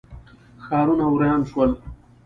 ښارونه 0.65 1.05
ویران 1.07 1.41
شول. 1.49 1.71